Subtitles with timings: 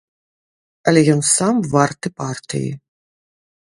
[0.93, 2.71] Але ён сам варты партыі.